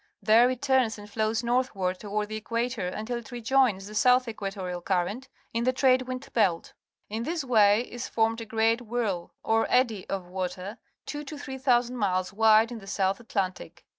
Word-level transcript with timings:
There 0.19 0.49
it 0.49 0.63
turns 0.63 0.97
and 0.97 1.07
flows 1.07 1.43
j^^vXi^^ 1.43 1.45
iioiithward 1.73 1.97
toward 1.99 2.27
the 2.29 2.35
equator 2.35 2.87
until 2.87 3.19
it 3.19 3.31
re 3.31 3.39
j 3.39 3.53
oins 3.53 3.85
the 3.85 3.93
South 3.93 4.27
Equatorial 4.27 4.81
Current 4.81 5.29
in 5.53 5.63
the 5.63 5.71
trade 5.71 6.01
wind 6.07 6.27
be 6.33 6.41
lt. 6.43 6.73
In 7.07 7.21
this 7.21 7.43
way 7.43 7.81
is 7.81 8.07
formed 8.07 8.41
a 8.41 8.45
great 8.45 8.81
whirl, 8.81 9.29
or 9.43 9.67
eddy, 9.69 10.09
of 10.09 10.25
water, 10.25 10.79
two 11.05 11.23
to 11.25 11.37
three 11.37 11.57
thou 11.57 11.81
sand 11.81 11.99
miles 11.99 12.33
wide 12.33 12.71
in 12.71 12.79
the 12.79 12.87
South 12.87 13.19
Atlantic. 13.19 13.85